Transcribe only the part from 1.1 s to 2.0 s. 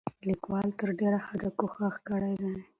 حده کوښښ